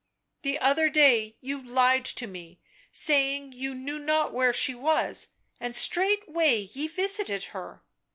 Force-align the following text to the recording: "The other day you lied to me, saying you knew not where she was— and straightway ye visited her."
"The 0.41 0.57
other 0.57 0.89
day 0.89 1.35
you 1.41 1.61
lied 1.61 2.05
to 2.05 2.25
me, 2.25 2.59
saying 2.91 3.51
you 3.51 3.75
knew 3.75 3.99
not 3.99 4.33
where 4.33 4.51
she 4.51 4.73
was— 4.73 5.27
and 5.61 5.75
straightway 5.75 6.61
ye 6.61 6.87
visited 6.87 7.43
her." 7.53 7.83